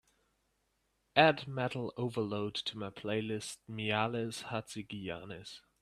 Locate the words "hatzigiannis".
4.45-5.59